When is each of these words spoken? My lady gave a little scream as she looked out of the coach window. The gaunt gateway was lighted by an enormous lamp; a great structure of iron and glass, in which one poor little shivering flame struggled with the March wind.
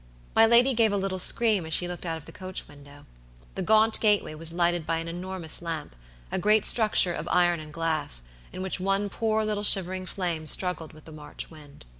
My 0.35 0.47
lady 0.47 0.73
gave 0.73 0.91
a 0.91 0.97
little 0.97 1.19
scream 1.19 1.63
as 1.67 1.75
she 1.75 1.87
looked 1.87 2.07
out 2.07 2.17
of 2.17 2.25
the 2.25 2.31
coach 2.31 2.67
window. 2.67 3.05
The 3.53 3.61
gaunt 3.61 3.99
gateway 3.99 4.33
was 4.33 4.51
lighted 4.51 4.87
by 4.87 4.97
an 4.97 5.07
enormous 5.07 5.61
lamp; 5.61 5.95
a 6.31 6.39
great 6.39 6.65
structure 6.65 7.13
of 7.13 7.27
iron 7.27 7.59
and 7.59 7.71
glass, 7.71 8.23
in 8.51 8.63
which 8.63 8.79
one 8.79 9.09
poor 9.09 9.45
little 9.45 9.63
shivering 9.63 10.07
flame 10.07 10.47
struggled 10.47 10.91
with 10.93 11.05
the 11.05 11.11
March 11.11 11.51
wind. 11.51 11.85